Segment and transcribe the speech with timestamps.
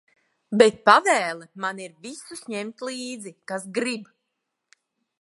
[0.61, 4.13] Bet pavēle man ir visus ņemt līdzi, kas grib.